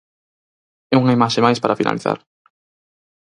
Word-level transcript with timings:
E 0.93 0.95
unha 1.01 1.15
imaxe 1.17 1.43
máis 1.45 1.59
para 1.61 1.79
finalizar. 1.81 2.17